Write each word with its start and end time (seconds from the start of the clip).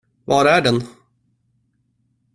Var 0.25 0.45
är 0.45 0.61
den? 0.61 0.81